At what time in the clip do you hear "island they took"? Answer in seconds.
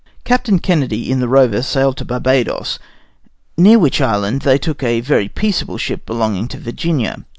4.01-4.81